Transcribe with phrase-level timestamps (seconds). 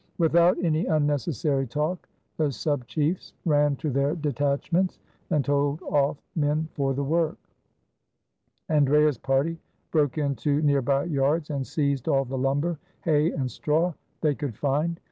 [0.17, 4.97] Without any unnecessary talk, the sub chiefs ran to their detach ments,
[5.29, 7.37] and told off men for the work.
[8.67, 9.59] Andrea's party
[9.91, 14.55] broke into near by yards, and seized all the lumber, hay, and straw they could
[14.57, 14.99] find.